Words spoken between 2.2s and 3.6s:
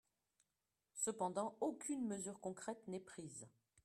concrète n’est prise.